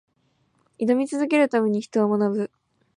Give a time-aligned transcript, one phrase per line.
[0.79, 2.51] 挑み続けるために、人は学ぶ。